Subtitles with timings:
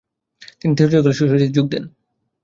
[0.59, 1.83] তিনি থিওলজিকাল সোসাইটিতে যোগ দেন।